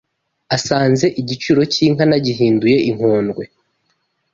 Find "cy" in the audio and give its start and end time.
1.71-1.79